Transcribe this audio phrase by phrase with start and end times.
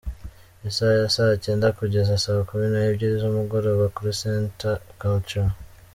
[0.69, 5.51] isaha ya saa cyenda kugeza saa kumi nebyiri zumugoroba kuri Centre Culturel.